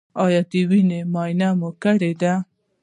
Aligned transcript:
ایا 0.23 0.41
د 0.49 0.53
وینې 0.69 0.99
معاینه 1.13 1.49
مو 1.59 1.69
کړې 1.83 2.11
ده؟ 2.21 2.33